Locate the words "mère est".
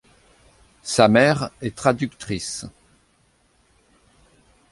1.07-1.75